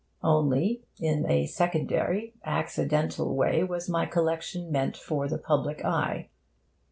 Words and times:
Only 0.23 0.81
in 0.99 1.29
a 1.29 1.45
secondary, 1.45 2.33
accidental 2.43 3.35
way 3.35 3.63
was 3.63 3.87
my 3.87 4.07
collection 4.07 4.71
meant 4.71 4.97
for 4.97 5.27
the 5.27 5.37
public 5.37 5.85
eye. 5.85 6.29